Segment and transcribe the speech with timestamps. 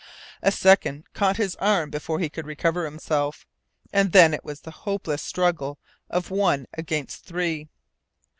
[0.41, 3.45] A second caught his arm before he could recover himself
[3.93, 5.77] and then it was the hopeless struggle
[6.09, 7.69] of one against three.